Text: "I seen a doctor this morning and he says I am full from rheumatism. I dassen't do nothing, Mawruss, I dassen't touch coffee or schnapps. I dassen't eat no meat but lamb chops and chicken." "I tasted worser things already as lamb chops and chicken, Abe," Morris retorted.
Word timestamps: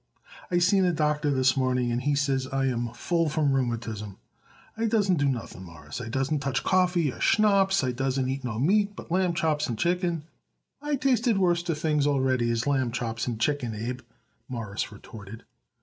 "I 0.49 0.57
seen 0.57 0.83
a 0.83 0.91
doctor 0.91 1.29
this 1.29 1.55
morning 1.55 1.91
and 1.91 2.01
he 2.01 2.15
says 2.15 2.47
I 2.47 2.65
am 2.65 2.91
full 2.91 3.29
from 3.29 3.53
rheumatism. 3.53 4.17
I 4.75 4.87
dassen't 4.87 5.19
do 5.19 5.27
nothing, 5.27 5.63
Mawruss, 5.65 6.01
I 6.01 6.09
dassen't 6.09 6.41
touch 6.41 6.63
coffee 6.63 7.13
or 7.13 7.21
schnapps. 7.21 7.83
I 7.83 7.91
dassen't 7.91 8.27
eat 8.27 8.43
no 8.43 8.57
meat 8.57 8.95
but 8.95 9.11
lamb 9.11 9.35
chops 9.35 9.67
and 9.67 9.77
chicken." 9.77 10.23
"I 10.81 10.95
tasted 10.95 11.37
worser 11.37 11.75
things 11.75 12.07
already 12.07 12.49
as 12.49 12.65
lamb 12.65 12.91
chops 12.91 13.27
and 13.27 13.39
chicken, 13.39 13.75
Abe," 13.75 14.01
Morris 14.49 14.91
retorted. 14.91 15.43